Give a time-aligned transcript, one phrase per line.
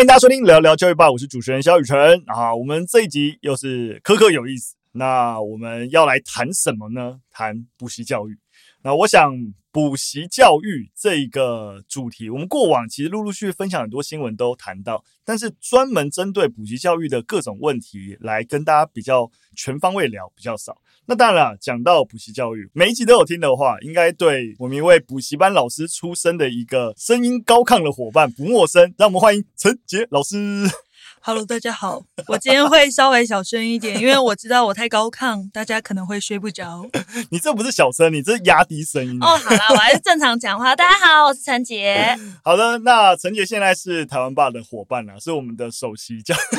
[0.00, 2.56] 欢迎大家收听聊聊教育吧，我是主持人肖雨辰啊。
[2.56, 7.20] 我们这一集又是苛刻有意思，那我们要来谈什么呢？
[7.30, 8.38] 谈补习教育。
[8.82, 9.36] 那我想，
[9.70, 20.78] 补习教育这一个主题，我们过往其实陆陆续续分享很多新闻都谈到，但是专门针对补习教育的各种问题来跟大家比较全方位聊比较少。
[21.04, 28.94] 那当然了，讲到补习教育，每一集都有听的话，应该对我们一位补习班老师出身的一个声音高亢的伙伴不陌生。
[28.96, 30.36] 让我们欢迎陈杰老师。
[31.22, 32.02] Hello，大家好。
[32.28, 36.82] 我今天会稍微小声一点，因为我知道我太高亢，大家可能会睡不着。
[37.30, 39.18] 你这不是小声，你这是压低声音。
[39.22, 40.74] 哦，好啦，我还是正常讲话。
[40.74, 42.16] 大家好，我是陈杰。
[42.42, 46.34] 好的，那陈杰现在是台湾爸的伙伴啊，是我们的首席教。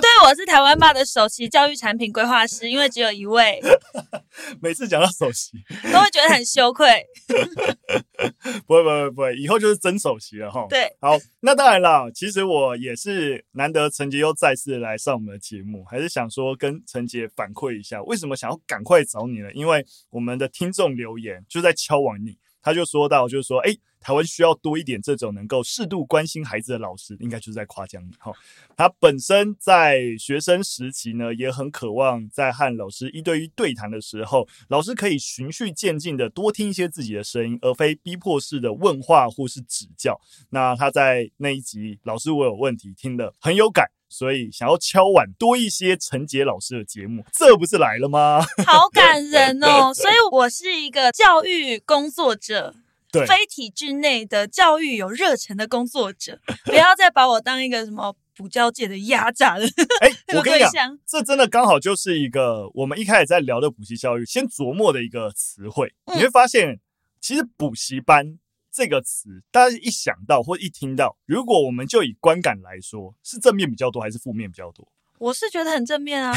[0.00, 3.60] 对，我是台湾爸的首席教育产品规划师，因为只有一位。
[4.60, 5.52] 每次讲到首席，
[5.92, 7.06] 都会觉得很羞愧。
[8.66, 10.66] 不会，不会，不会，以后就是真首席了哈。
[10.68, 19.52] 对，好，那当然了，其实我也是难得陈杰又再次来上我们的节目，还是想说跟陈杰反馈一下，为什么想要赶快找你呢？
[19.52, 22.36] 因为我们的听众留言就在敲碗你。
[22.62, 28.30] 他就说到，就是说，哎，台湾需要多一点这种能够适度关心孩子的老师，应该就是在夸奖你哈。
[28.76, 40.20] 他本身在学生时期呢，也很渴望在和老师一对一对谈的时候，老师可以循序渐进的多听一些自己的声音，而非逼迫式的问话或是指教。
[40.50, 48.44] 那他在那一集，老师我有问题，听得很有感，所以想要敲碗多一些陈杰老师的节目，这不是来了吗？
[48.66, 49.94] 好感人哦！
[49.94, 52.74] 所以我是一个教育工作者。
[53.12, 59.64] 对，非体制内的教育有热忱的工作者，不要再把我当一个什么补教界的压榨的。
[60.00, 65.92] 哎、欸， 我跟你讲，这真的刚好就是一个我们一开始在聊的补习教育先琢磨的一个词汇。
[66.04, 66.78] 嗯、你会发现，
[67.20, 68.38] 其实补习班
[68.72, 74.86] 这个词，大家一想到或一听到，如果我们就以观感来说，是正面比较多还是负面比较多？
[75.20, 76.34] 我是觉得很正面啊，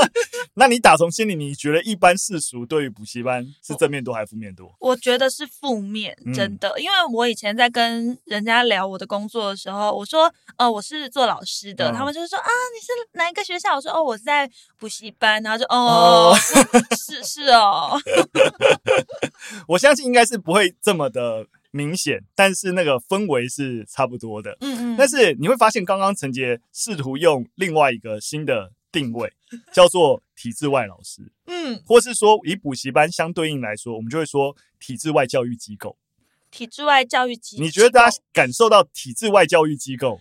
[0.52, 4.70] 那你打从心里，你觉得一般世俗对于补习班是正面多还是负面多？
[4.80, 13.76] 我觉得是负面，真的，嗯、因为我以前在跟人家聊我的工作的时候，我说，呃，我是做老师的，嗯、他们就是说啊，你是哪一个学校？
[13.76, 14.46] 我说，哦，我是在
[14.78, 16.36] 补习班，然后就，哦，哦
[16.94, 17.98] 是 是哦，
[19.68, 21.46] 我相信应该是不会这么的。
[21.70, 24.56] 明显，但是那个氛围是差不多的。
[24.60, 24.96] 嗯嗯。
[24.96, 29.32] 但是你会发现，刚刚陈杰试图用另外一个新的定位，
[29.72, 31.30] 叫做体制外老师。
[31.46, 31.82] 嗯。
[31.86, 35.98] 或是说，以补习班相对应来说，我们就会说体制外教育机构。
[36.50, 37.62] 体制外教育机构。
[37.62, 40.18] 你觉得大家感受到体制外教育机构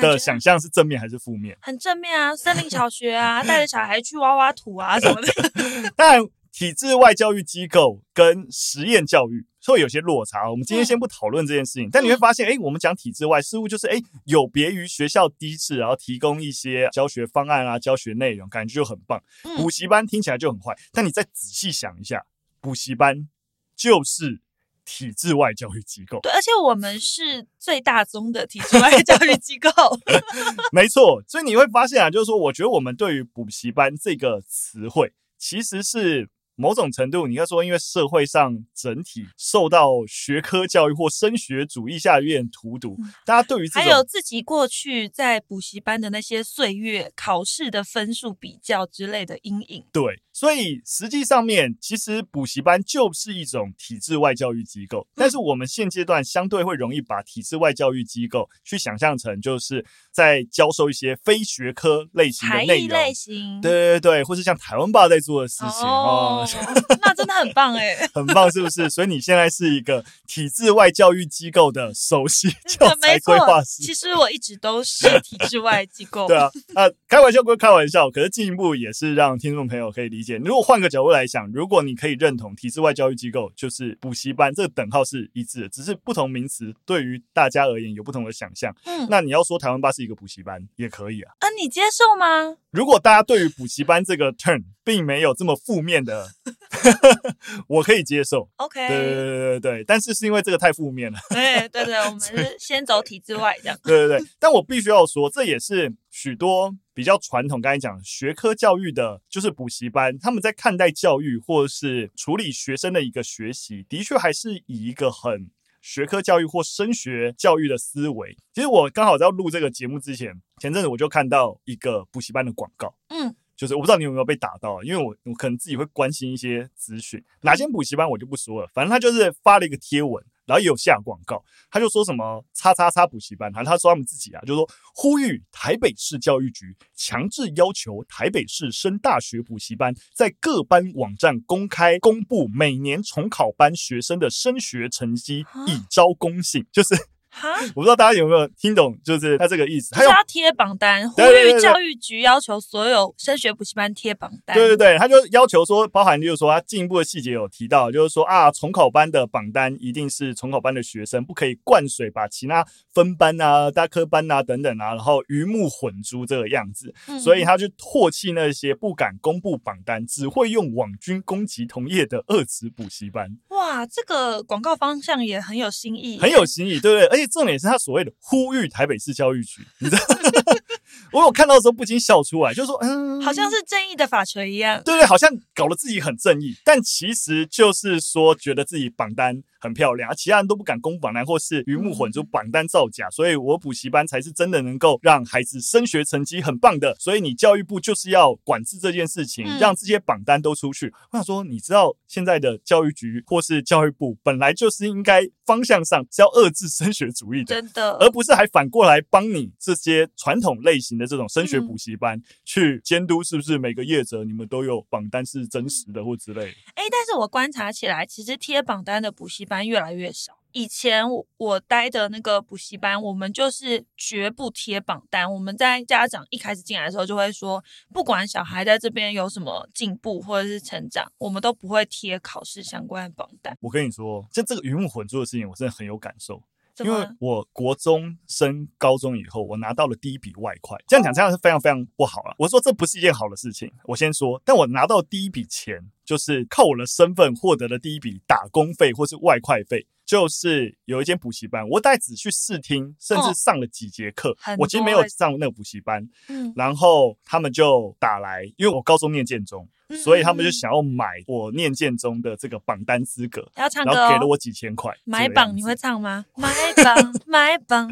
[0.00, 1.58] 的想象是正面还是负面？
[1.60, 5.90] 很正面啊，森林小学啊，带着小孩去挖挖土啊什么的。
[5.96, 9.44] 当然，体制外教育机构跟实验教育。
[9.72, 11.86] 会有些落差，我们今天先不讨论这件事情。
[11.86, 19.22] 嗯、但你会发现，哎，我们讲体制外，似乎就是哎，有别于学校低次，然后提供一些教学方案啊、教学内容，感觉就很棒。
[19.44, 22.26] 嗯、补习班听起来就很坏，但你再仔细想一下，
[22.60, 23.26] 补习班
[23.74, 24.40] 就是
[24.84, 26.20] 体制外教育机构。
[26.20, 29.70] 对，而且我们是最大宗的体制外教育机构。
[30.72, 36.28] 没错，所以你会发现啊，就是说，我觉得我们对于补习班这个词汇，其实是。
[36.56, 49.84] 某种程度，你要说，因为社会上整体受到学科教育或升学主义下有点荼毒，大家对于这还有自己过去在补习班的那些岁月、考试的分数比较之类的阴影。
[49.92, 55.06] 对，所以实际上面，其实补习班就是一种体制外教育机构。
[55.14, 63.60] 但是我们现阶段相对会容易把体制外教育机构去想象成就是在教授一些非学科类型的内容，类型。
[63.60, 66.43] 对对对，或是像台湾爸在做的事情哦。
[67.00, 68.88] 那真的很棒哎、欸， 很棒是不是？
[68.90, 73.82] 所以你现在是一个体制外教育机构的首席教 材规划师。
[73.82, 76.26] 其实我一直都是体制外机构。
[76.26, 80.36] 对啊，啊，开玩笑归开玩笑，可是进一步也是让听众朋友可以理解。
[80.38, 88.74] 如果换个角度来想，如果你可以认同体制外教育机构就是补习班，这个等号是一致的，只是不同名词对于大家而言有不同的想象。
[88.84, 91.32] 嗯，那你要说台湾吧是一个补习班也可以啊。
[91.40, 92.56] 啊，你接受吗？
[92.70, 96.33] 如果大家对于补习班这个 turn 并没有这么负面的。
[97.68, 115.50] 我可以接受，OK，对对对对对，但是是因为这个太负面了，对对对，我们 是先走体制外这样，对对对，但我必须要说，这也是许多比较传统，刚才讲学科教育的，就是补习班，他们在看待教育或是处理学生的一个学习，的确还是以一个很
[115.80, 118.36] 学科教育或升学教育的思维。
[118.52, 123.34] 其实我刚好在录这个节目之前，前阵子我就看到一个补习班的广告，嗯。
[123.56, 146.94] 就是我不知道你有没有被打到，因为我我可能自己会关心一些资讯，哪间补习班我就不说了，反正他就是发了一个贴文，然后也有下广告，他就说什么“叉叉叉补习班”，还他说他们自己啊，就说呼吁台北市教育局强制要求台北市升大学补习班在各班网站公开公布每年重考班学生的升学成绩，以招公信，就是。
[147.34, 149.90] 哈， 我不知道大家有没有听懂，就是他这个意思。
[149.92, 154.56] 他要贴榜单，呼吁教育局要求所有升学补习班贴榜单。
[154.56, 166.94] 对对对，他就要求说，包含就是说，他进一步的细节有提到，就是说啊，重考班的榜单一定是重考班的学生，不可以灌水，把其他分班啊、大科班啊等等啊，然后鱼目混珠这个样子。
[167.08, 173.36] 嗯、所以他就唾弃那些不敢公布榜单、只会用网军攻击同业的二职补习班。
[173.48, 177.06] 哇，这个广告方向也很有新意，很有新意，对不对？
[177.08, 177.23] 而且。
[177.26, 180.02] 重点是他所谓的呼吁台北市教育局， 你知道？
[181.12, 196.94] 我有看到的时候不禁笑出来，就是说，嗯，好像是正义的法锤一样，对对，好像搞得自己很正义，但其实就是说，觉得自己榜单很漂亮，而其他人都不敢公布榜单，或是鱼目混珠，榜单造假，所以我补习班才是真的能够让孩子升学成绩很棒的。
[196.98, 200.92] 所以你教育部就是要管制这件事情，让这些榜单都出去。
[201.10, 216.48] 我想说，你知道现在的教育局或是教育部本来就是应该方向上是要遏制升学主义的，真的，而不是还反过来帮你这些传统类型的这种升学补习班去监督是不是每个业者你们都有榜单是真实的或之类。
[216.74, 219.53] 哎，但是我观察起来，其实贴榜单的补习班。
[219.54, 220.38] 班越来越少。
[220.50, 225.32] 以前我我待的那个补习班，我们就是绝不贴榜单。
[225.32, 227.62] 我们在家长一开始进来的时候，就会说，
[227.92, 233.56] 不管小孩在这边有什么进步或者是成长，我们都不会贴考试相关的榜单。
[233.60, 236.40] 我跟你说，就这个鱼目混珠的事情，我真的很有感受。
[236.80, 240.76] 因为我国中升高中以后，我拿到了第一笔外快。
[240.88, 242.34] 这样讲，这样是非常非常不好了。
[242.38, 243.72] 我说这不是一件好的事情。
[243.84, 249.86] 我先说，但我拿到第一笔钱，就是靠我的身份获得了第一笔打工费或是外快费。
[250.06, 254.36] 就是有一间补习班，我大概只去试听，甚至上了几节课。
[254.44, 264.94] 哦、我其实没有上那个补习班，嗯，然后他们就打来，因为我高中念建中，嗯、所以他们就想要买我念建中的这个榜单资格，要唱歌、哦，然后给了我几千块。
[265.06, 266.26] 买榜你会唱吗？
[266.36, 266.52] 买
[266.84, 267.88] 榜买榜，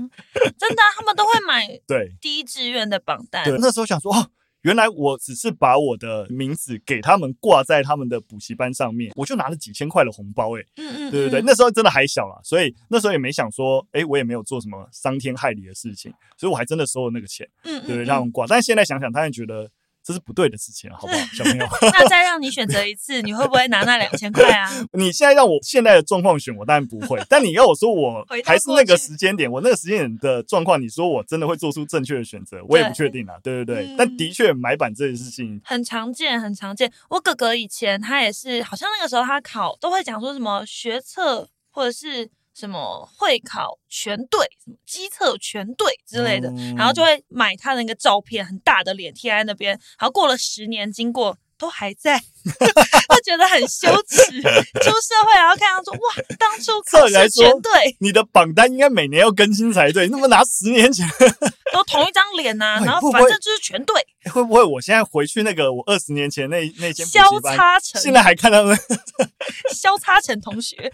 [0.59, 1.67] 真的、啊，他们都会买。
[1.87, 3.43] 对，第一志愿的榜单。
[3.43, 4.31] 对，那时候想说哦。
[4.63, 18.47] 原来我只是把我的名字给他们挂在他们的补习班上面，我就拿了几千块的红包，诶，嗯嗯，对对对，那时候真的还小啦，所以那时候也没想说，诶，我也没有做什么伤天害理的事情，所以我还真的收了那个钱，嗯，对对，让他们挂。
[18.47, 19.71] 但是现在想想，他们觉得。
[20.05, 21.67] 这是不对的事情，好不好，小朋友？
[21.93, 24.69] 那再让你选择一次，你会不会拿那两千块啊？
[24.93, 27.21] 你现在让我现在的状况选，我当然不会。
[27.29, 33.35] 但你要我说，我 还是那个时间点，我那个时间点的状况，你说我真的会做出正确的选择，我也不确定啊。
[33.43, 36.93] 对对对，嗯、但的确买板这件事情很常见，很常见。
[37.11, 42.29] 我哥哥以前他也是，好像那个时候他考都会讲说什么学测或者是。
[42.55, 52.19] 什么会考全对，什么机测全对之类的，嗯、然后就会买他的那个照片，很大的脸贴在那边，然后过了十年，经过都还在，
[53.09, 54.43] 他觉得很羞耻。
[54.43, 61.09] 出社会然后看到说，哇，当初考试全对，你的榜单应该每年要更新才对，那么拿十年前
[61.73, 63.95] 都同一张脸呐、 啊，然后反正就是全对。
[64.31, 68.77] 会不会我现在回去那个我二十年前那那间补习班，萧擦成现在还看到那
[69.73, 70.93] 萧擦成同学。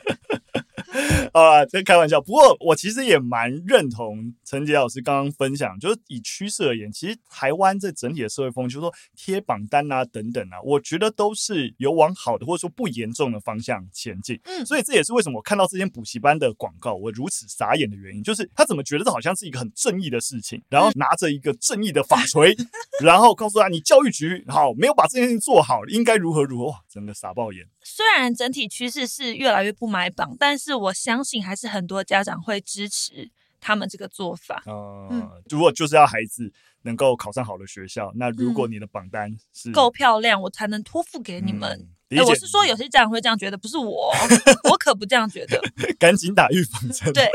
[1.35, 2.21] 好啦，这开玩笑。
[2.21, 14.38] 不过我其实也蛮认同陈杰老师刚刚分享，就是以趋势而言，其实台湾这整体的社会风气，就是说贴榜单啊等等啊，我觉得都是有往好的或者说不严重的方向前进。
[14.45, 22.57] 嗯，所以这也是为什么我看到这间补习班的广告，我如此傻眼的原因，就是他怎么觉得这好像是一个很正义的事情，然后拿着一个正义的法锤，
[23.02, 27.66] 然后告诉他你教育局好没有把这件事情做好，应该如何如何，哇，真的傻爆眼。
[27.90, 34.62] 虽然整体趋势是越来越不买榜，但是我相信还是很多家长会支持他们这个做法。
[34.66, 41.88] 呃、嗯，如果就是要孩子能够考上好的学校，那如果你的榜单是、嗯、够漂亮，我才能托付给你们。
[42.24, 44.10] 我是说，有些家长会这样觉得，不是我，
[44.70, 45.60] 我可不这样觉得。
[45.98, 47.12] 赶紧打预防针。
[47.12, 47.28] 对，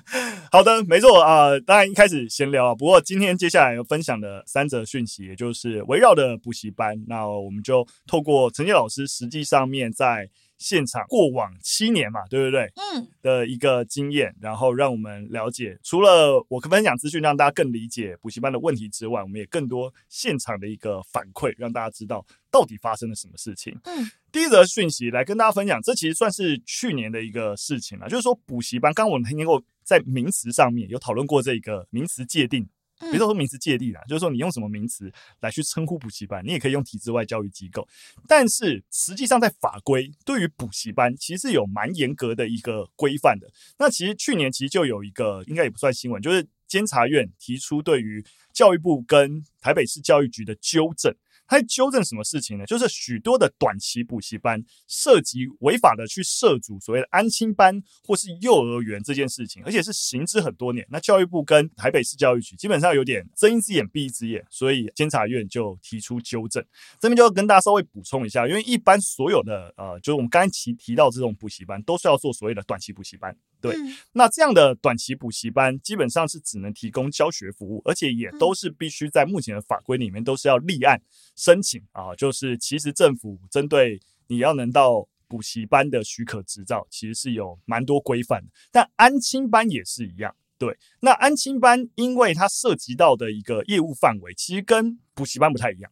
[0.52, 1.60] 好的，没错啊、呃。
[1.60, 10.30] 当然一开始闲聊啊，不过今天接下来要分享的三则讯息，也就是围绕的补习班，那我们就透过陈杰老师实际上面在。
[10.60, 12.70] 现场过往七年嘛，对不对？
[12.76, 23.74] 嗯，的一个经验，然后让我们了解，除了我分享资讯让大家更理解补习班的问题之外，我们也更多现场的一个反馈，让大家知道到底发生了什么事情。
[23.84, 32.68] 嗯，第一则讯息来跟大家分享，这其实算是去年的一个事情了，就是说补习班，刚刚我们听过在名词上面有讨论过这个名词界定。
[33.00, 37.86] 比如说名词界定啦，就是说你用什么名词来去称呼补习班，你也可以用体制外教育机构。
[38.28, 43.50] 但是实际上在法规对于补习班其实是有蛮严格的一个规范的。
[43.78, 51.14] 那其实去年其实就有一个，应该也不算新闻，就是监察院提出对于教育部跟台北市教育局的纠正。
[51.50, 52.64] 他在纠正什么事情呢？
[52.64, 60.86] 就是许多的短期补习班涉及违法的去涉足所谓的安亲班或是幼儿园这件事情，而且是行之很多年。
[60.88, 66.64] 那教育部跟台北市教育局基本上有点睁一只眼闭一只眼，所以监察院就提出纠正。
[67.00, 73.36] 这边就要跟大家稍微补充一下，因为一般所有的呃，就是我们刚才提提到这种补习班，都是要做所谓的短期补习班。
[73.60, 73.76] 对，
[74.12, 81.00] 那这样的短期补习班基本上是只能提供教学服务，而且也都是必须在目前的法规里面都是要立案。
[81.36, 88.48] 申请啊，就是其实政府针对你要能到补习班的许可执照，其实是有蛮多规范的。
[88.72, 90.76] 但安亲班也是一样，对。
[91.00, 95.90] 那安亲班因为它涉及到的一个业务范围，其实跟补习班不太一样。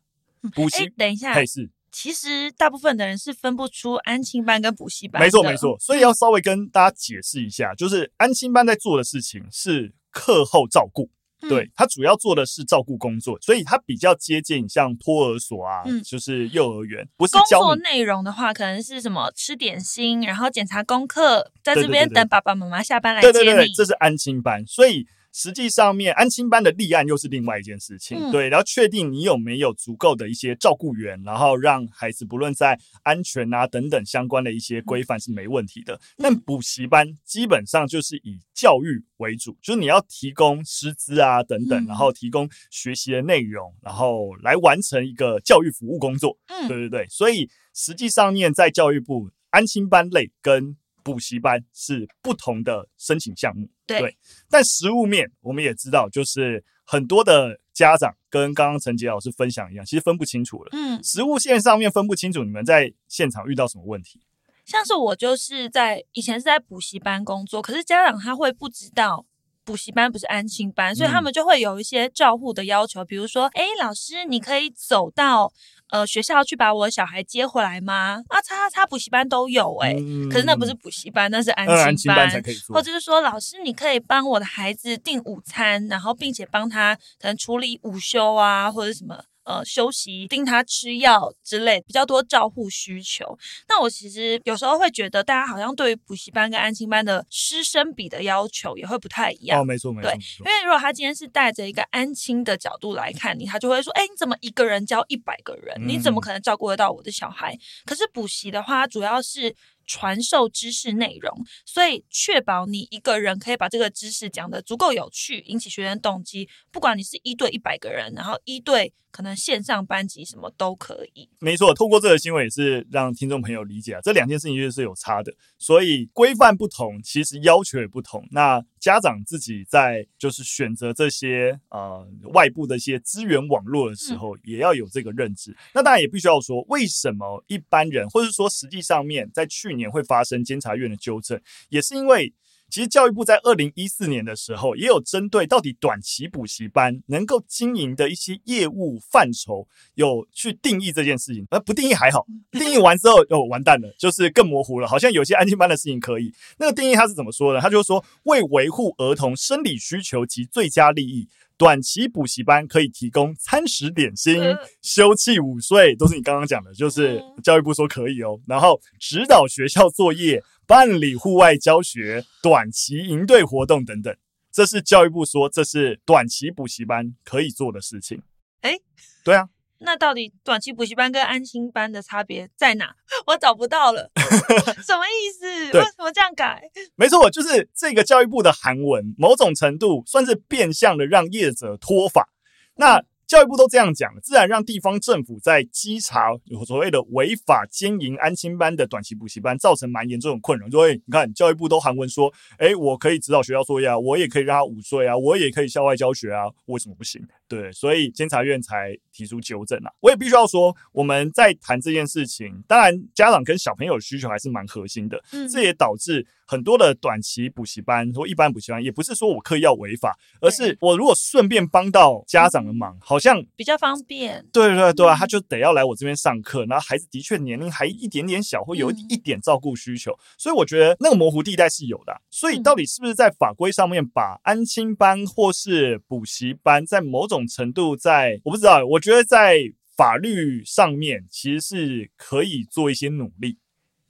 [0.54, 5.22] 补习，等一下，还是其实大部分的人是分不出安亲班跟补习班。
[5.22, 5.76] 没错，没错。
[5.78, 11.10] 所以要稍微跟大家解释一下，就是安亲班在做的事情是课后照顾。
[11.48, 23.32] 对，他主要做的是照顾工作，所以他比较接近像托儿所啊，嗯、就是幼儿园，不是教工作内容的话，可能是什么吃点心，然后检查功课，在这边等爸爸妈妈下班来接你。
[23.32, 25.06] 对对对，这是安亲班，所以。
[25.32, 35.94] 实际上面，安亲班的立案又是另外一件事情，嗯、对，然后确定你有没有足够的一些照顾员，然后让孩子不论在安全啊等等相关的一些规范是没问题的。
[36.16, 46.36] 嗯、但补习班基本上就是以教育为主，就是你要提供师资啊等等，然后提供学习的内容，然后来完成一个教育服务工作。
[46.48, 54.16] 嗯，对对对，所以实际上面在教育部安亲班类跟补习班是不同的申请项目，对，对。
[54.48, 60.68] 但实物面我们也知道，就是很多的家长跟刚刚陈杰老师分享一样，其实分不清楚了。
[60.72, 64.20] 嗯，实物线上面分不清楚，你们在现场遇到什么问题？
[64.64, 69.24] 像是我就是在以前是在补习班工作，可是家长他会不知道。
[69.68, 75.52] 补习班不是安心班，所以他们就会有一些照护的要求，嗯、比如说，哎，老师，你可以走到
[75.90, 78.22] 呃学校去把我小孩接回来吗？
[78.28, 81.66] 啊，叉叉叉补习班都有哎、欸，嗯、可是那不是补习班，那是安
[81.98, 82.30] 心班。
[82.68, 89.22] 或者是说，老师，你可以帮我的孩子订午餐，然后并且帮他可能处理午休啊，或者什么。
[89.48, 93.24] 呃，休息、盯他吃药之类比较多照护需求。
[93.66, 99.62] 那我其实有时候会觉得，大家好像对于补习班跟安亲班的师生比的要求也会不太一样。
[99.62, 100.12] 哦，没错，没错。
[100.40, 105.80] 因为如果他今天是带着一个安亲的角度来看你，他就会说：“哎，你怎么一个人教一百个人？
[105.88, 107.60] 你怎么可能照顾得到我的小孩？”嗯。
[107.86, 109.56] 可是补习的话，主要是。
[109.88, 116.48] 传授知识内容，所以确保你一个人可以把这个知识讲得足够有趣，引起学生动机。
[116.70, 121.28] 不管你是一对一百个人，然后一对可能线上班级什么都可以。
[121.40, 125.32] 没错，透过这个新闻也是让听众朋友理解啊，这两件事情就是有差的。
[125.58, 128.22] 所以规范不同，其实要求也不同。
[128.30, 135.56] 那家长自己在就是选择这些呃外部的一些资源网络的时候，嗯、也要有这个认知。
[135.74, 142.32] 那当然也必须要说，为什么一般人，或者说实际上面在去年会发生监察院的纠正，也是因为。
[142.70, 151.46] 其实教育部在二零一四年的时候，也有针对到底短期补习班能够经营的一些业务范畴，有去定义这件事情。
[151.50, 154.86] 而不定义还好， 定义完之后哦，完蛋了，就是更模糊了。
[154.86, 156.32] 好像有些安静班的事情可以。
[156.58, 157.60] 那个定义他是怎么说的？
[157.60, 164.42] 他就说，为维护儿童生理需求及最佳利益，短期补习班可以提供餐食点心、
[164.82, 168.38] 休憩午睡，都是你刚刚讲的，就是教育部说可以哦。
[168.46, 170.42] 然后指导学校作业。
[170.68, 174.14] 办理户外教学、短期营队活动等等，
[174.52, 178.22] 这是教育部说这是短期补习班可以做的事情。
[178.60, 178.78] 哎，
[179.24, 179.48] 对啊，
[179.78, 182.94] 那到底短期补习班跟安心班的差别在哪？
[183.28, 184.10] 我找不到了，
[184.86, 185.72] 什么意思？
[185.72, 186.62] 对为什么这样改？
[186.96, 192.28] 没错，就是这个教育部的韩文，某种程度算是变相的让业者脱法。
[192.76, 193.02] 那。
[193.28, 200.66] 教育部都这样讲了，自然让地方政府在稽查有所谓的违法经营安心班的短期补习班，造成蛮严重的困扰。
[200.70, 207.22] 所以你看，教育部都韩文说，哎，我可以指导学校作业啊，我也可以让他午睡啊，我也可以校外教学啊，为什么不行？
[207.46, 209.92] 对，所以监察院才提出纠正啊。
[210.00, 216.26] 我也必须要说，我们在谈这件事情，当然家长跟小朋友的需求还是蛮核心的，嗯，这也导致。
[216.50, 224.46] 很多的短期补习班或一般补习班，也不是说我刻意要违法，而是我如果顺便帮到家长的忙，好好像比较方便。
[224.52, 232.20] 对对对啊，他就得要来我这边上课，然后孩子的确年龄还一点点小，会有一点照顾需求，所以我觉得那个模糊地带是有的。
[232.30, 239.58] 所以到底是不是在法规上面把安亲班或是补习班在某种程度在，我不知道，我觉得在
[239.96, 243.58] 法律上面其实是可以做一些努力。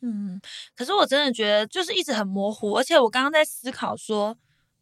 [0.00, 0.40] 嗯，
[0.76, 4.36] 可是我真的觉得就是一直很模糊，而且我刚刚在思考说，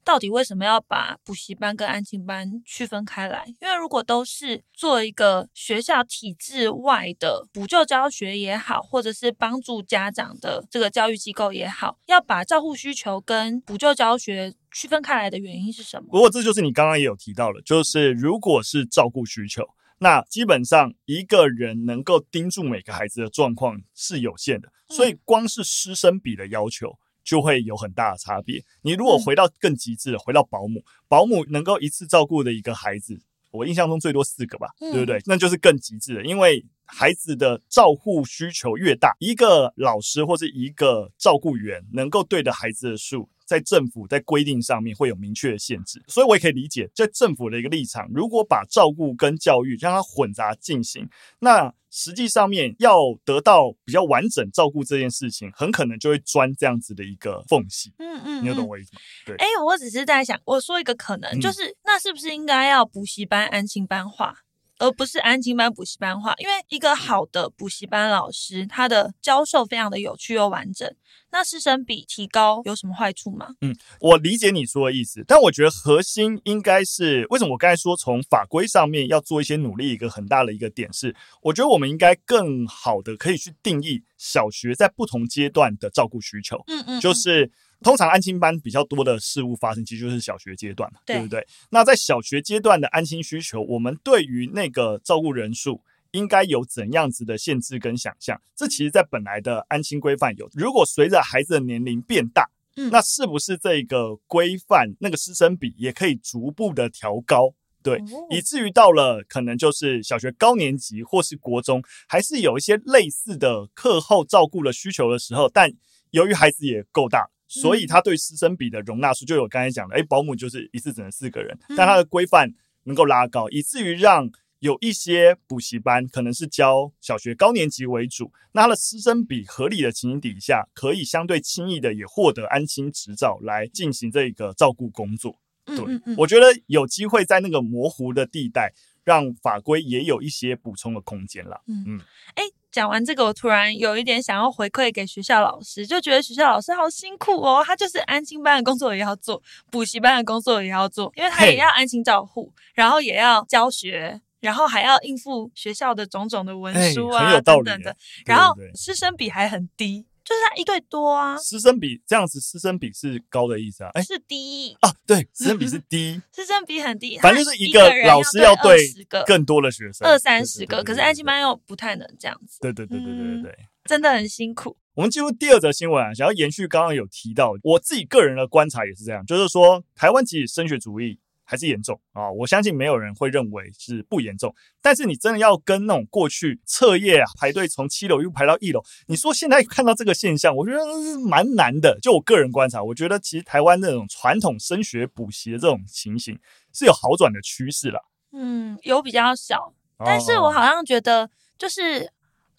[0.07, 3.45] 到底为什么要把补习班跟安亲班区分开来？
[3.61, 16.09] 因为如果都是做一个学校体制外的补救教学也好，或者是帮助家长的这个教育机构也好，要把照护需求跟补救教学区分开来的原因是什么？
[16.13, 19.65] 不过这就是你刚刚也有提到了，就是如果是照顾需求。
[19.99, 26.97] 那基本上一个人能够盯住每个孩子的状况是有限的，所以光是师生比的要求
[27.27, 28.63] 就会有很大的差别。
[28.83, 35.21] 你如果回到更极致的，回到保姆，保姆能够一次照顾的一个孩子，我印象中最多四个吧，对不对？
[35.27, 43.29] 那就是更极致的，因为孩子的照护需求越大，一个老师或是一个照顾员能够对的孩子的数。
[43.47, 57.93] 在政府在规定上面会有明确的限制，所以我也可以理解，在政府的一个立场，如果把照顾跟教育让它混杂进行，那实际上面要得到比较完整照顾这件事情，很可能就会钻这样子的一个缝隙。
[57.99, 59.01] 嗯嗯，你有懂我意思吗？
[59.25, 59.37] 对。
[59.37, 64.35] 哎，我只是在想，我说一个可能，就是、嗯、那是不是应该要补习班安心班化？
[64.79, 70.91] 而不是安静班补习班化，因为一个好的补习班老师，他的教授非常的有趣又完整。
[71.31, 73.49] 那师生比提高有什么坏处吗？
[73.61, 86.63] 嗯，我理解你说的意思，但我觉得核心应该是为什么我刚才说从法规上面要做一些努力，一个很大的一个点是，我觉得我们应该更好的可以去定义小学在不同阶段的照顾需求。
[86.69, 87.51] 嗯嗯，就是。
[87.83, 91.47] 通常安亲班比较多的事物发生，其实就是小学阶段嘛，对，对不对？
[91.71, 98.41] 那在小学阶段的安心需求，我们对于那个照顾人数应该有怎样子的限制跟想象？
[98.55, 100.49] 这其实，在本来的安心规范有。
[100.55, 107.55] 如果随着孩子的年龄变大，嗯，那是不是这个规范那个师生比也可以逐步的调高？
[107.83, 115.71] 对，以至于到了可能就是小学高年级或是国中，还是有一些类似的课后照顾的需求的时候，但
[116.11, 117.29] 由于孩子也够大。
[117.49, 122.53] 所以他对师生比的容纳数，就有刚才讲的，诶，保姆就是一次只能四个人，但他的规范
[122.85, 135.39] 能够拉高，以至于让有一些补习班可能是教小学高年级为主，那他的师生比合理的情形底下，可以相对轻易的也获得安心执照来进行这个照顾工作。
[135.67, 135.77] 对，
[136.17, 138.73] 我觉得有机会在那个模糊的地带，
[139.05, 141.63] 让法规也有一些补充的空间了。
[141.67, 142.01] 嗯嗯，
[142.37, 142.43] 诶。
[142.77, 147.65] 讲完这个，我突然有一点想要回馈给学校老师，就觉得学校老师好辛苦哦。
[147.65, 157.97] 他就是安心班的工作也要做，补习班的工作也要做，因为他也要安心照护，然后也要教学，然后还要应付学校的种种的文书啊等等的。
[158.27, 160.05] 然后师生比还很低。
[160.27, 163.91] 就是他一对多啊，师生比这样子，师生比是高的意思啊？
[163.95, 168.77] 哎，是低啊，对，师生比是低， 师生比很低，反正就是一个老师要对
[169.25, 174.77] 更多的学生，二三十个，可是安亲班又不太能这样子，对对对对对对对，真的很辛苦。
[174.95, 181.21] 我们进入第二则新闻啊，想要延续刚刚有提到，我自己个人的观察也是这样，就是说台湾其实升学主义。
[181.47, 182.31] 还是严重啊！
[182.31, 191.99] 我相信没有人会认为是不严重，但是你真的要跟那种过去彻夜啊排队从七楼又排到一楼，你说现在看到这个现象，我觉得是蛮难的。
[192.03, 196.39] 就我个人观察，我觉得其实台湾那种传统升学补习的这种情形
[196.75, 198.01] 是有好转的趋势了。
[198.33, 202.13] 嗯，有比较小，但是我好像觉得就是。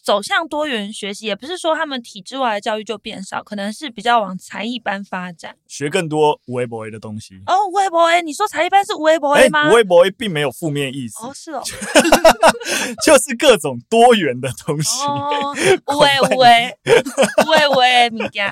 [0.07, 7.33] 走向多元学习，也不是说他们体制外的教育就变少，可能是比较往才艺班发展，学更多无微博为的东西。
[7.45, 9.69] 哦，无为博为，你说才艺班是无微博为吗？
[9.69, 11.25] 无微博为并没有负面意思。
[11.25, 11.61] 哦，是哦，
[13.05, 15.03] 就是各种多元的东西。
[15.03, 15.53] 哦，
[15.87, 16.77] 无为无为，
[17.45, 18.47] 无为 无为物件。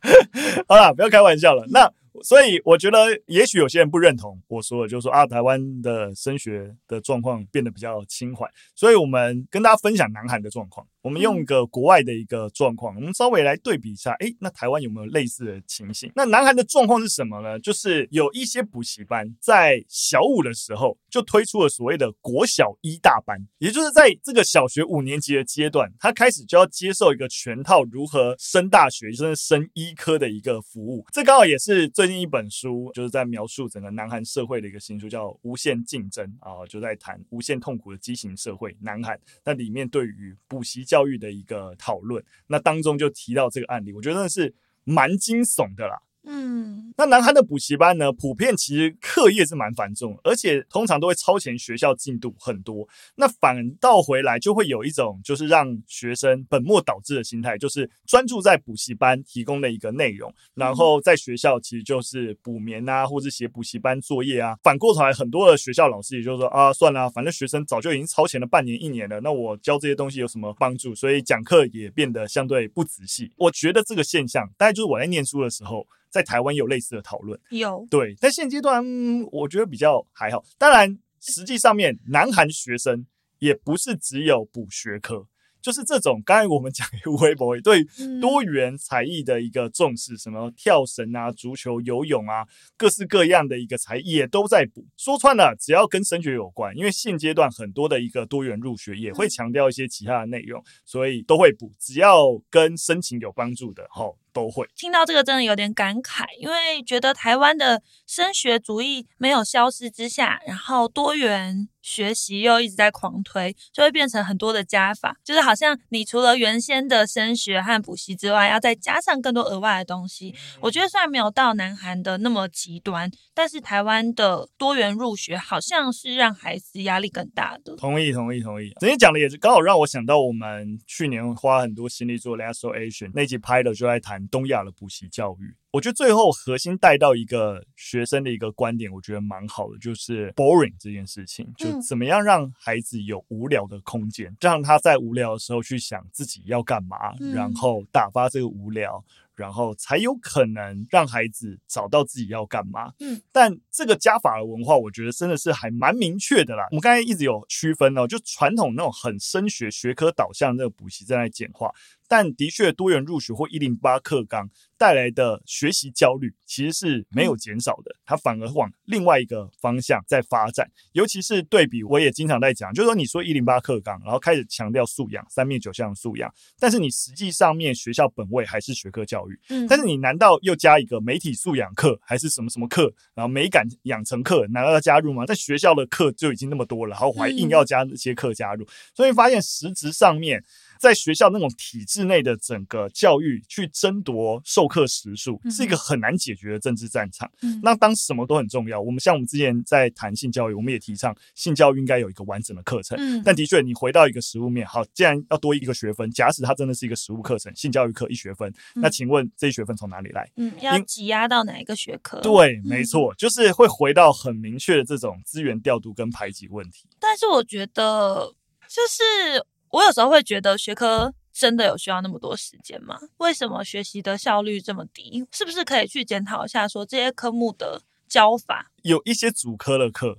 [0.66, 1.66] 好了，不要开玩笑了。
[1.68, 1.92] 那。
[2.22, 8.50] 所以我觉得，也许有些人不认同我说的，就是说啊，台湾的升学的状况变得比较轻缓。
[8.74, 10.86] 所以我们跟大家分享南韩的状况。
[11.02, 14.12] 我们用一个国外的一个状况，我们稍微来对比一下。
[14.20, 16.12] 哎，那台湾有没有类似的情形？
[16.14, 17.58] 那南韩的状况是什么呢？
[17.60, 31.04] 就是有一些补习班在小五的时候就推出了所谓的国小一大班，也就是在这个小学五年级的阶段，他开始就要接受一个全套如何升大学，甚至升医科的一个服务。
[31.12, 39.18] 这刚好也是最近一本书，就是在描述整个南韩社会的一个新书，叫《无限竞争》啊，就在谈无限痛苦的畸形社会南韩。
[39.44, 45.96] 那里面对于补习教育的一个讨论，那当中就提到这个案例，我觉得是蛮惊悚的啦。
[46.22, 52.86] 嗯，那南韩的补习班呢，普遍其实课业是蛮繁重，而且通常都会超前学校进度很多。
[53.16, 64.54] 那反倒回来就会有一种就是让学生本末倒置的心态，就是专注在补习班提供的一个内容，然后在学校其实就是补眠啊，或者写补习班作业啊。
[64.62, 70.94] 反过头来，很多的学校老师也就是说啊，算了，反正学生早就已经超前了半年一年了，那我教这些东西有什么帮助？
[70.94, 73.32] 所以讲课也变得相对不仔细。
[73.38, 75.86] 我觉得这个现象，大概就是我在念书的时候。
[76.10, 78.84] 在台湾有类似的讨论，有对，但现阶段
[79.30, 80.44] 我觉得比较还好。
[80.58, 83.06] 当然，实际上面南韩学生
[83.38, 85.26] 也不是只有补学科。
[85.62, 86.88] 就是这种，刚才我们讲
[87.20, 87.84] 微博对
[88.18, 92.46] 多元才艺的一个重视，什么跳绳啊、足球、游泳啊，
[92.78, 94.86] 各式各样的一个才艺也都在补。
[94.96, 101.70] 说穿了，只要跟升学有关，因为现阶段很多的一个多元入学也会强调一些其他的内容，所以都会补。
[101.78, 104.66] 只要跟申请有帮助的，齁，都会。
[104.76, 111.68] 听到这个真的有点感慨，因为觉得台湾的升学主义没有消失之下，然后多元。
[111.82, 120.34] 学习又一直在狂推，就会变成很多的加法，就是好像你除了原先的升学和补习之外，要再加上更多额外的东西。
[120.60, 127.74] 我觉得虽然没有到南韩的那么极端，但是台湾的多元入学好像是让孩子压力更大的。
[127.76, 128.70] 同意，同意，同意。
[128.78, 135.54] 今天讲的也是刚好让我想到，我们去年花很多心力做 Last Asian 那集拍的，就在谈东亚的补习教育。
[135.72, 149.04] 我觉得最后核心带到一个学生的一个观点，我觉得蛮好的，就是 boring 这件事情，就怎么样让孩子有无聊的空间，让他在无聊的时候去想自己要干嘛，然后打发这个无聊。
[149.36, 152.92] 然后才有可能让孩子找到自己要干嘛。
[153.00, 156.66] 嗯，但这个加法的文化，我觉得真的是还蛮明确的啦。
[156.70, 161.72] 我们刚才一直有区分哦，就传统那种很升学、学科导向的那个补习正在简化。
[162.10, 170.68] 但的确，多元入学或一零八课纲带来的学习焦虑其实是没有减少的，它反而往另外一个方向在发展。
[170.90, 179.38] 尤其是对比，我也经常在讲，就是说你说一零八课纲，然后开始强调素养，三面九项素养，但是你实际上面学校本位还是学科教育。
[179.50, 185.24] 嗯，但是你难道又加一个媒体素养课，还是什么什么课，然后美感养成课，难道要加入吗？
[185.26, 190.42] 在学校的课就已经那么多了，然后我还硬要加这些课加入，所以发现实质上面。
[190.80, 197.30] 在学校那种体制内的整个教育去争夺授课时数，是一个很难解决的政治战场。
[197.42, 202.96] 嗯、那当什么都很重要，我们像我们之前在谈性教育，我们也提倡性教育应该有一个完整的课程。
[202.98, 210.26] 嗯、但的确，你回到一个实物面，好，既然要多一个学分，假使它真的是一个实物课程，性教育课一学分，嗯、那请问这一学分从哪里来？
[210.36, 212.22] 嗯，要挤压到哪一个学科？
[212.22, 216.88] 对，没错，就是会回到很明确的这种资源调度跟排挤问题。
[216.98, 218.34] 但是我觉得，
[218.66, 219.44] 就是。
[219.70, 222.98] 我有时候会觉得学科真的有需要那么多时间吗？
[223.18, 225.24] 为什么学习的效率这么低？
[225.32, 228.72] 是不是可以去检讨一下，说这些科目的教法？
[228.82, 230.18] 有一些主科的课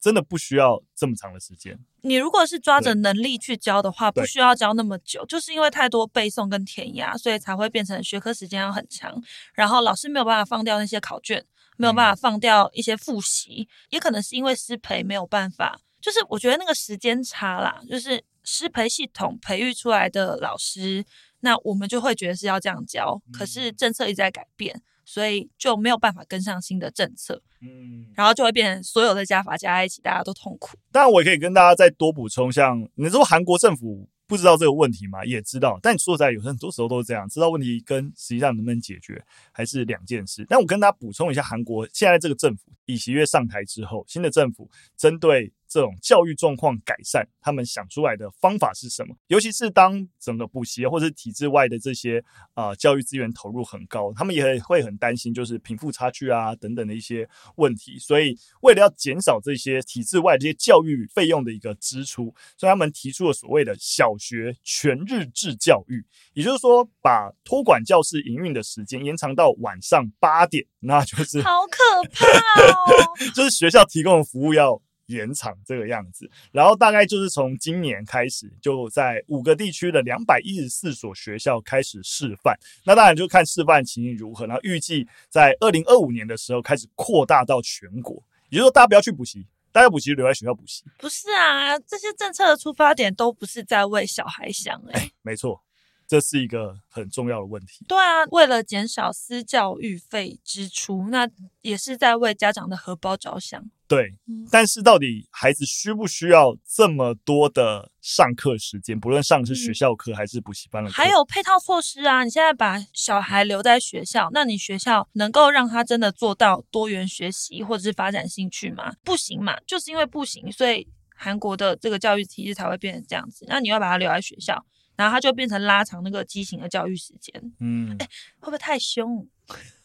[0.00, 1.78] 真的不需要这么长的时间。
[2.02, 9.20] 你如果是抓着能力去教的话，不需要教那么久，就是因为太多背诵跟填鸭，所以才会变成学科时间要很长，
[9.54, 11.44] 然后老师没有办法放掉那些考卷，
[11.76, 18.22] 没有办法放掉一些复习，也可能是因为师培没有办法，就是我觉得那个时间差啦，就是。
[18.44, 21.04] 师培系统培育出来的老师，
[21.40, 23.20] 那我们就会觉得是要这样教。
[23.32, 27.42] 可是政策一直在改变，所以就没有办法跟上新的政策。
[27.62, 30.76] 嗯，然后就会变成所有的加法加在一起，大家都痛苦。
[30.92, 35.24] 当然，我也可以跟大家再多补充，像你说韩国政府不知道这个问题吗？
[35.24, 40.44] 也知道，但你说实在，有很多时候都是这样，知道问题跟实际上能不能解决还是两件事。
[40.48, 45.52] 但我跟大家补充一下，韩国现在这个政府李锡悦上台之后，新的政府针对。
[45.74, 49.16] 这种教育状况改善，他们想出来的方法是什么？
[49.26, 57.98] 尤其是当整个补习或者体制外的这些啊、教育资源投入很高，他们也会很担心，就是贫富差距啊等等的一些问题。
[57.98, 71.78] 所以为了要减少这些体制外这些教育费用的一个支出，所以他们提出了所谓的小学全日制教育，也就是说，把托管教室营运的时间延长到晚上八点，那就是好可
[72.12, 74.80] 怕哦，就是学校提供的服务要。
[75.06, 82.58] 延长这个样子，然后大概就是从今年开始，就在五个地区的两百一十四所学校开始示范。
[82.84, 88.22] 那当然就看示范情形如何，然后预计在二零二五年的时候开始扩大到全国。
[88.50, 90.84] 也就是说，大家不要去补习，大家补习留在学校补习。
[90.98, 95.10] 不是啊，这些政策的出发点都不是在为小孩想诶、欸。
[95.22, 95.62] 没错。
[96.06, 97.82] 这是一个很重要的问题。
[97.88, 101.26] 对啊，为了减少私教育费支出，那
[101.62, 103.64] 也是在为家长的荷包着想。
[103.86, 104.14] 对，
[104.50, 108.98] 但是到底孩子需不需要这么多的上课时间？
[108.98, 112.24] 不论上的是学校课还是补习班的课，还有配套措施啊！
[112.24, 118.94] 你现在把小孩留在学校，那你学校能够让他真的做到多元学习或者是发展兴趣吗？
[119.04, 123.44] 不行嘛，就是因为不行，所以韩国的这个教育体制才会变成这样子。
[123.48, 124.64] 那你要把他留在学校，
[124.96, 127.34] 然后他就变成拉长那个畸形的教育时间。
[127.60, 128.08] 嗯，哎，
[128.40, 129.28] 会不会太凶？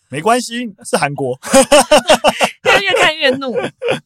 [0.10, 1.39] 没关系，是韩国。
[2.82, 3.54] 越看越怒。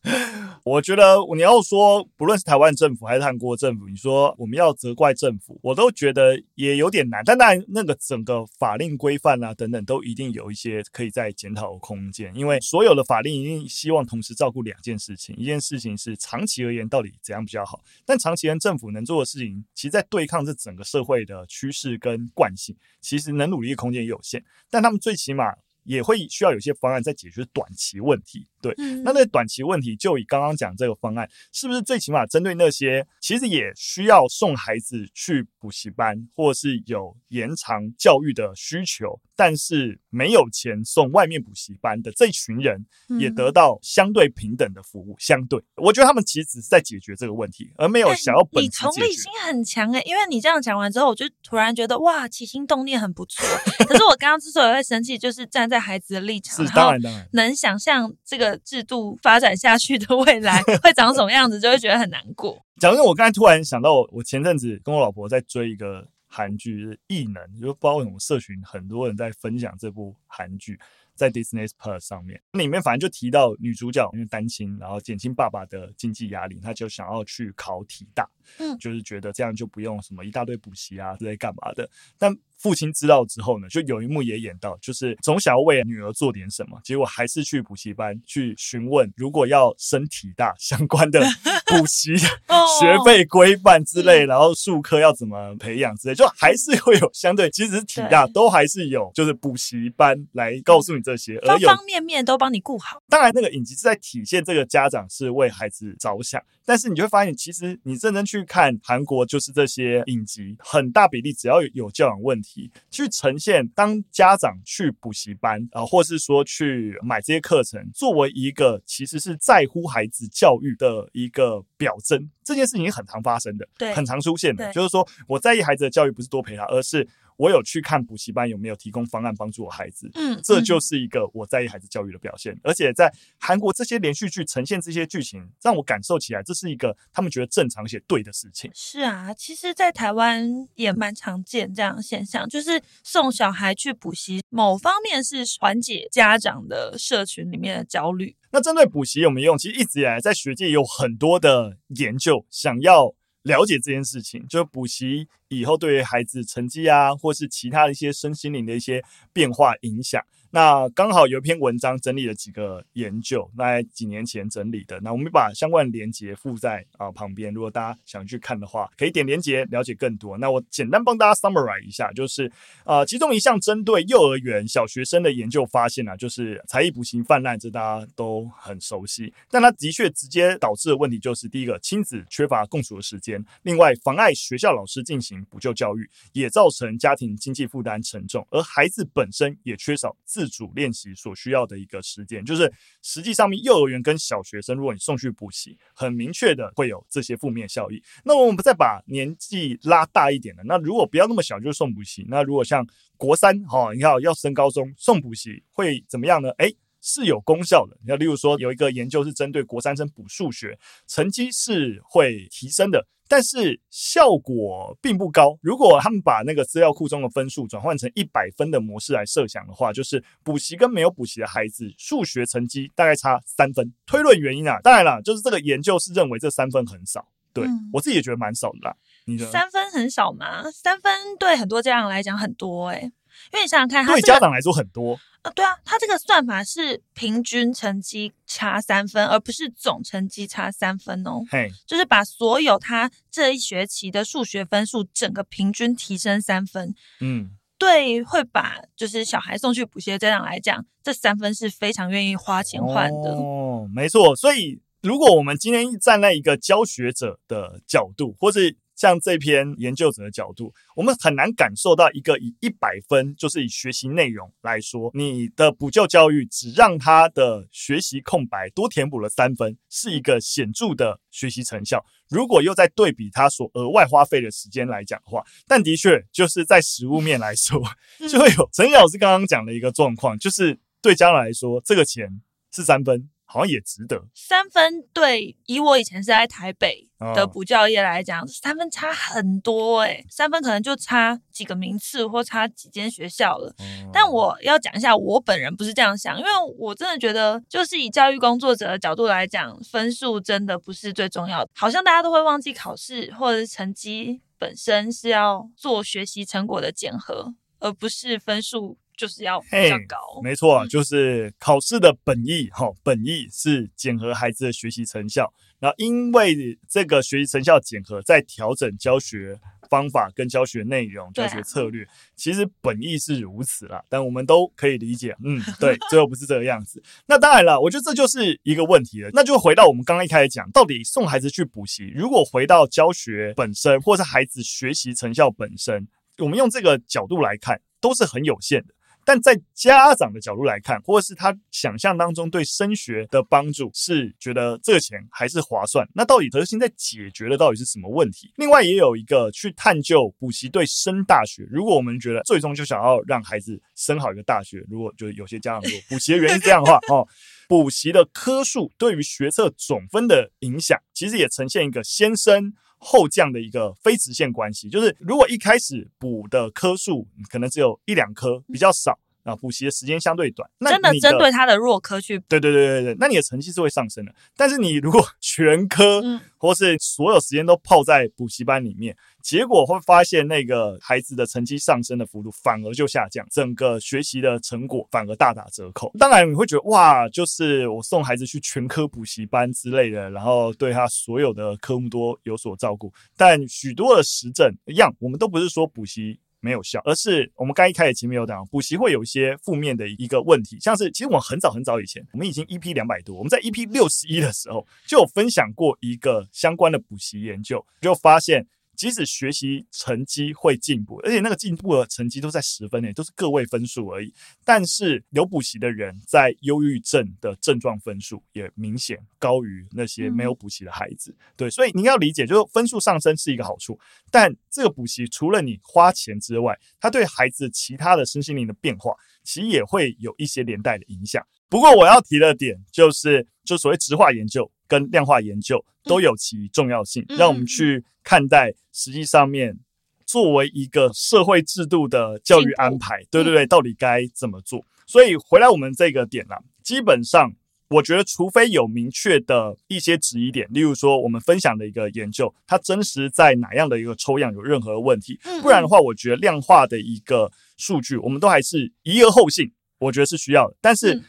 [0.66, 7.22] 我觉得你要说，不论是台湾政府还是韩国政府，你说我们要责怪政府，我都觉得也有点难。
[7.24, 12.34] 但当然，那个整个法令规范啊等等，都一定有一些可以在检讨的空间。
[12.36, 24.44] 因为所有的法令一定希望同时照顾两件事情，一件事情是长期而言到底怎样比较好，但长期而言政府能做的事情，其实在对抗这整个社会的趋势跟惯性，其实能努力的空间也有限。
[24.72, 25.54] 但他们最起码。
[25.84, 28.74] 也会需要有些方案在解决短期问题，对。
[28.78, 42.86] 嗯、那那短期问题，就以刚刚讲这个方案，是不是最起码针对那些其实也需要送孩子去补习班，或是有延长教育的需求，但是没有钱送外面补习班的这群人，
[43.20, 45.14] 也得到相对平等的服务。
[45.14, 48.64] 嗯、相对，我觉得他们其实只是在解决这个问题，而没有想要本。
[48.64, 53.46] 你同理心很强诶，因为你这样讲完之后，我就突然觉得哇，起心动念很不错。
[53.86, 57.28] 可是我刚刚之所以会生气，就是站在在孩子的立场，是当然当然。
[57.34, 62.64] 能想象这个制度发展下去的未来 会长什么样子，就会觉得很难过。
[62.80, 70.80] 讲真，我刚才突然想到，我前阵子跟我老婆在追一个韩剧《异能》，就不知道为什么社群很多人在分享这部韩剧，
[71.16, 78.30] 在 Disney Plus 上面，里面反正就提到女主角因为单亲，然后减轻爸爸的经济压力，她就想要去考体大，
[78.60, 82.36] 嗯，就是觉得这样就不用什么一大堆补习啊之类干嘛的，但。
[82.56, 91.20] 父亲知道之后呢，就有一幕也演到，就是总想要为女儿做点什么，结果还是去补习班去询问，如果要升体大 相关的
[91.68, 103.04] 补习学费规范之类，然后术科要怎么培养之类，就还是会有相对，即使是体大都还是有，就是补习班来告诉你这些，而方方面面都帮你顾好。
[103.10, 112.72] 当然，那个影集是在体现这个家长是为孩子着想，但是你就会发现，其实你认真去看韩国，就是这些影集，很大比例只要有教养问题。
[112.90, 127.06] 去呈现，当家长去补习班啊，或是说去买这些课程，作为一个其实是在乎孩子教育的一个表征，这件事情很常发生的，对，很常出现的，就是说我在意孩子的教育，不是多陪他，而是。
[127.44, 132.58] 我有去看补习班有没有提供方案帮助我孩子，嗯，这就是一个我在意孩子教育的表现。
[132.64, 138.72] 而且在韩国这些连续剧呈现这些剧情，让我感受起来这是一个他们觉得正常且对的事情。
[138.74, 148.38] 是啊，其实，在台湾也蛮常见这样的现象，就是送小孩去补习，某方面是缓解家长的社群里面的焦虑。
[148.52, 149.58] 那针对补习有没有用？
[149.58, 153.14] 其实一直以来在学界有很多的研究，想要。
[153.44, 160.22] 了解这件事情，就补习以后对于孩子成绩啊，或是其他的一些身心灵的一些变化影响。
[160.56, 165.00] 那刚好有一篇文章整理了几个研究，那几年前整理的。
[165.00, 170.38] 那我们把相关的连接附在啊旁边，如果大家想去看的话，可以点连接了解更多。
[170.38, 172.52] 那我简单帮大家 summarize 一下，就是
[172.84, 179.34] 啊，其中一项针对幼儿园小学生的研究发现啊，就是才艺补习泛滥，这大家都很熟悉。
[179.50, 192.70] 但它的确直接导致的问题就是，第一个，亲子缺乏共处的时间；另外，妨碍学校老师进行补救教育，也造成家庭经济负担沉重，而孩子本身也缺少自自主练习所需要的一个时间，就是
[193.02, 198.04] 实际上面幼儿园跟小学生，如果你送去补习，很明确的会有这些负面效益。
[198.26, 206.50] 那我们再把年纪拉大一点的，那如果不要那么小就送补习，那如果像国三哈，你看要升高中送补习会怎么样呢？
[206.58, 207.96] 诶，是有功效的。
[208.08, 213.06] 那例如说有一个研究是针对国三生补数学，成绩是会提升的。
[213.26, 215.58] 但是效果并不高。
[215.62, 223.92] 如果他们把那个资料库中的分数转换成一百分的模式来设想的话，就是补习跟没有补习的孩子数学成绩大概差三分。
[224.06, 227.28] 推论原因啊，当然了，就是这个研究是认为这三分很少。
[227.54, 228.96] 对、嗯、我自己也觉得蛮少的啦。
[229.26, 230.70] 你觉得三分很少吗？
[230.72, 233.12] 三分对很多家长来讲很多诶、欸
[233.52, 235.20] 因为你想想看，对家长来说很多。
[235.42, 241.44] 呃，对啊，他这个算法是平均成绩差三分，而不是总成绩差三分哦。
[241.50, 246.96] 嘿，就是把所有他这一学期的数学分数整个平均提升三分。
[247.20, 253.34] 嗯，对，会把就是小孩送去补习的家长来讲，这三分是非常愿意花钱换的。
[253.34, 254.82] 哦，没错，所以。
[255.04, 272.06] 如果我们今天站在一个教学者的角度，或是像这篇研究者的角度，我们很难感受到一个以一百分，就是以学习内容来说，你的补救教育只让他的学习空白多填补了三分，是一个显著的学习成效。
[272.30, 277.82] 如果又在对比他所额外花费的时间来讲的话，但的确就是在实物面来说，
[278.30, 283.30] 就会有陈老师刚刚讲的一个状况，就是对家长来说，这个钱是三分。
[283.46, 293.74] 好像也值得三分，对，以我以前是在台北的补教业来讲，哦、三分差很多诶、欸、三分可能就差几个名次或差几间学校了。
[293.80, 301.70] 嗯、但我要讲一下，我本人不是这样想，因为我真的觉得，就是以教育工作者的角度来讲，分数真的不是最重要的。
[301.76, 308.98] 好像大家都会忘记考试或者是成绩本身是要做学习成果的检核，而不是分数。
[309.18, 315.54] 就是要比较高，hey, 没错，就是考试的本意，哈、嗯，本意是检核孩子的学习成效。
[315.80, 324.02] 然后因为这个学习成效检核，在调整教学方法跟教学内容、教学策略，啊、其实本意是如此啦。
[324.08, 327.04] 但我们都可以理解，嗯，对， 最后不是这个样子。
[327.26, 329.30] 那当然了，我觉得这就是一个问题了。
[329.34, 338.94] 那就回到我们刚刚一开始讲，到底送孩子去补习，如果回到教学本身，或是孩子学习成效本身，我们用这个角度来看，都是很有限的。
[339.26, 346.08] 但在家长的角度来看，或者是他想象当中对升学的帮助，是觉得这个钱还是划算。
[346.14, 348.52] 那到底核心在解决的到底是什么问题？
[348.58, 351.68] 另外也有一个去探究补习对升大学。
[351.72, 357.28] 如果我们觉得最终就想要让孩子升好一个大学，如果就有些家长说补习的原因是这样的话， 哦，
[357.68, 362.74] 补习的科数对于学测总分的影响，其实也呈现一个先升
[363.04, 369.20] 后降的一个非直线关系，就是如果一开始补的棵数可能只有一两棵，比较少。
[369.44, 374.34] 啊，补习的时间相对短，那真的针对他的弱科去，对对对对对，那你的成绩是会上升的。
[374.56, 386.12] 但是你如果 全科，嗯，或是所有时间都泡在补习班里面，结果会发现那个孩子的成绩上升的幅度反而就下降，整个学习的成果反而大打折扣。
[386.18, 393.12] 当然你会觉得哇，就是我送孩子去全科补习班之类的，然后对他所有的科目都有所照顾。
[393.36, 396.40] 但许多的实证一样，我们都不是说补习。
[396.64, 408.66] 没有效，而是我们刚一开始前面有讲，补习会有一些负面的一个问题，像是其实我们很早很早以前，我们已经 EP 两百多，我们在 EP 六十一的时候就有分享过一个相关的补习研究，就发现。
[408.96, 414.34] 即使学习成绩会进步，而且那个进步的成绩都在十分内，都是个位分数而已。
[414.64, 421.32] 但是有补习的人在忧郁症的症状分数也明显高于那些没有补习的孩子。
[421.32, 424.00] 嗯、对，所以你要理解，就是分数上升是一个好处，
[424.32, 431.46] 但这个补习除了你花钱之外，它对孩子其他的身心灵的变化，其实也会有一些连带的影响。
[431.68, 439.78] 不过我要提的点就是，就所谓质化研究跟量化研究都有其重要性，让我们去看待实际上面
[440.26, 444.84] 作为一个社会制度的教育安排，对对对，到底该怎么做？
[445.08, 447.54] 所以回来我们这个点啦，基本上
[447.90, 461.24] 我觉得，除非有明确的一些质疑点，例如说我们分享的一个研究，它真实在哪样的一个抽样有任何问题，不然的话，我觉得量化的一个数据，我们都还是一而后信，我觉得是需要的，但是。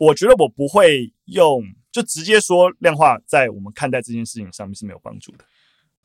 [0.00, 5.44] 我觉得我不会用，就直接说量化在我们看待这件事情上面是没有帮助的。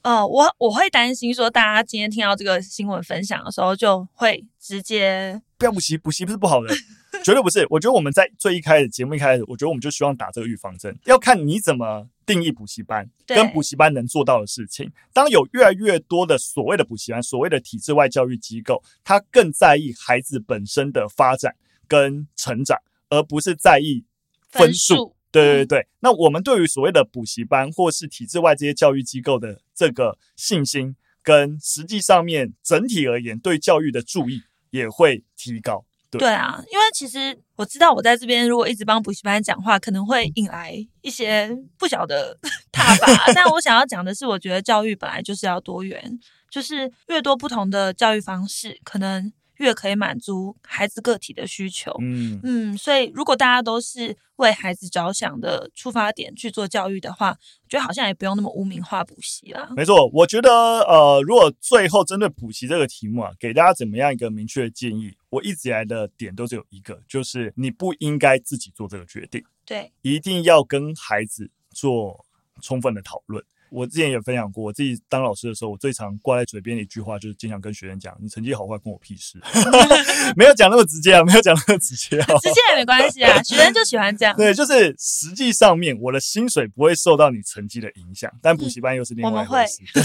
[0.01, 6.75] 呃，我我会担心说，大家今天听到这个新闻分享的时候，就会直接不要补习，补习不是不好的，
[7.23, 7.65] 绝对不是。
[7.69, 14.91] 我觉得我们在最一开始节目一开始，我觉得我们就希望打这个预防针，要看你怎么定义补习班跟补习班能做到的事情。
[15.13, 21.55] 当有越来越多的所谓的补习班、所谓的体制外教育机构，他更在意孩子本身的发展
[21.87, 22.77] 跟成长。
[23.09, 24.03] 而不是在意
[24.49, 25.87] 分数，对对对。
[25.99, 35.85] 那我们对于所谓的补习班或是体制外这些教育机构的这个信心，跟实际上面整体而言对教育的注意也会提高。
[36.09, 42.37] 对，对啊，因为其实我知道我在这边如果一直帮补习班讲话，可能会引来一些不小的
[42.71, 43.33] 挞伐。
[43.33, 49.33] 但我想要讲的是，我觉得教育本来就是要多元，就是越多不同的教育方式，可能。
[49.57, 59.69] 越可以满足孩子个体的需求，嗯嗯，所以如果大家都是为孩子着想的出发点去做教育的话，我觉得好像也不用那么污名化补习了。
[59.75, 60.49] 没错，我觉得
[60.81, 72.25] 呃，如果最后针对补习这个题目啊，给大家怎么样一个明确的建议，我一直以来的点都只有一个，就是你不应该自己做这个决定，对，一定要跟孩子做
[72.61, 73.43] 充分的讨论。
[73.75, 79.37] 我之前也分享过，我自己当老师的时候，我最常挂在嘴边的一句话就是经常跟学生讲：“你成绩好坏关我屁事。”
[80.37, 84.33] 没有讲那么直接啊，没有讲那么直接啊，直接也没关系啊，学生就喜欢这样。
[84.37, 89.83] 对，就是实际上面我的薪水不会受到你成绩的影响，但补习班又是另外一回事。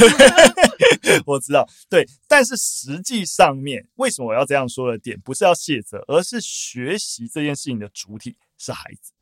[1.04, 9.12] 嗯、我，我知道，对，但是实际上面为什么我要这样说的点，不是要卸责，而是学习这件事情的主体是孩子。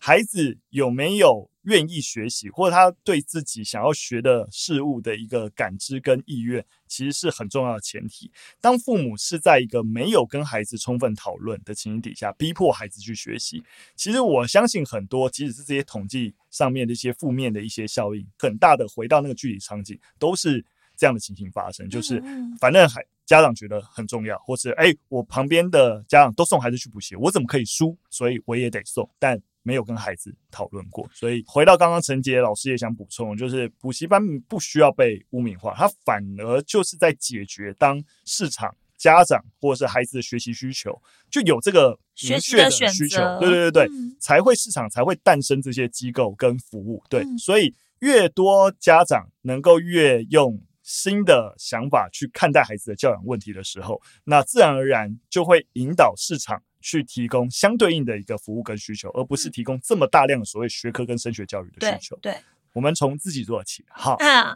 [0.00, 8.30] 孩子有没有愿意学习，或者他对自己想要学的事物的一个感知跟意愿，其实是很重要的前提。
[8.60, 13.62] 当父母是在一个没有跟孩子充分讨论的情形底下，逼迫孩子去学习，
[13.94, 20.64] 其实我相信很多，即使是这些统计上面的一些负面的一些效应，很大的回到那个具体场景，都是
[20.96, 21.88] 这样的情形发生。
[21.90, 22.22] 就是
[22.58, 27.94] 反正孩家长觉得很重要，或是诶，我旁边的家长都送孩子去补习，我怎么可以输？
[28.08, 29.38] 所以我也得送，但。
[29.68, 40.98] 没有跟孩子讨论过，所以回到刚刚陈杰老师也想补充，就是补习班不需要被污名化，它反而就是在解决当市场、家长或者是孩子的学习需求，
[41.30, 56.62] 就有这个明确的需求，对对对对，嗯、才会市场才会诞生这些机构跟服务，对，嗯、所以越多家长能够越用新的想法去看待孩子的教养问题的时候，那自然而然就会引导市场。
[56.80, 62.16] 去提供相对应的一个服务跟需求，而不是提供这么大量的所谓学科跟升学教育的需求。
[62.22, 62.40] 对，对
[62.78, 63.84] 我们从自己做起。
[63.88, 64.54] 好，啊、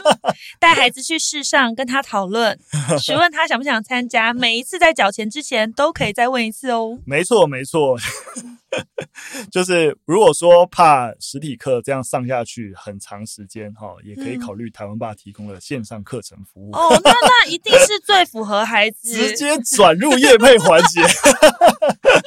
[0.58, 2.58] 带孩子去试上，跟他讨论，
[2.98, 4.32] 询问他想不想参加。
[4.32, 6.98] 每一次在缴钱之前，都可以再问一次哦。
[7.04, 7.98] 没错，没错。
[9.50, 16.70] 就是如果说怕实体课这样上下去很长时间哈，也可以考虑台湾爸提供的线上课程服务。
[16.72, 19.12] 哦，那那一定是最符合孩子。
[19.12, 21.02] 直接转入业配环节。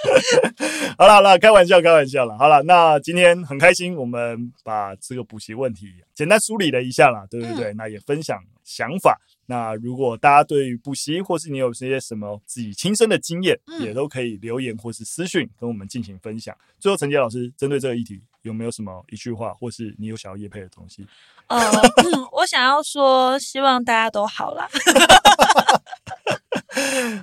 [0.97, 2.37] 好了好了，开玩笑开玩笑了。
[2.37, 7.71] 好了，那今天很开心，我们把这个补习问题简单梳理了一下啦，对不对？
[7.71, 9.19] 嗯、那也分享想法。
[9.45, 16.55] 那如果大家对于补习，或是你有些什么自己亲身的经验，嗯、也都可以留言或是私讯跟我们进行分享。
[16.79, 21.05] 最后，陈杰老师针对这个议题，有没有什么一句话，或是你有想要叶配的东西？
[21.47, 24.69] 呃、嗯，我想要说，希望大家都好啦。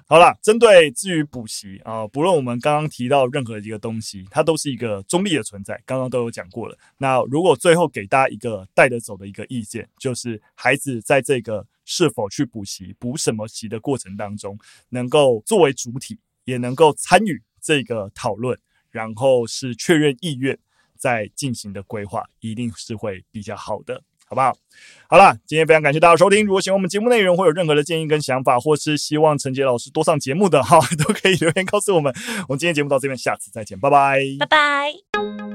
[0.07, 5.81] 好啦，针对至于补习啊，不论我们刚刚提到任何一个东西，它都是一个中立的存在。
[5.85, 6.76] 刚刚都有讲过了。
[6.99, 11.66] 那如果最后给大家一个带得走的一个意见，就是孩子在这个。
[11.91, 14.59] 是否去补习、补什么习的过程当中，
[14.91, 18.59] 能够作为主体，也能够参与这个讨论，
[18.91, 20.59] 然后是确认意愿，
[20.99, 24.55] 在进行的规划，一定是会比较好的，好不好？
[25.11, 26.45] 好了，今天非常感谢大家收听。
[26.45, 32.12] 如果喜欢我们节目内容，或有任何的建议跟想法，或是希望陈杰老师多上节目的哈，都可以留言告诉我们。
[32.47, 35.47] 我们今天节目到这边，下次再见，拜拜，拜拜。